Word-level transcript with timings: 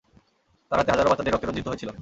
তার 0.71 0.77
হাতে 0.79 0.91
হাজারো 0.91 1.09
বাচ্চাদের 1.09 1.33
রক্তে 1.33 1.47
রঞ্জিত 1.47 1.67
হয়েছিল। 1.67 1.89